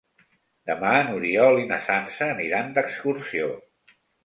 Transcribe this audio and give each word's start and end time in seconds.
Demà 0.69 0.93
n'Oriol 1.09 1.61
i 1.65 1.67
na 1.73 1.79
Sança 1.89 2.31
aniran 2.37 2.73
d'excursió. 2.81 3.53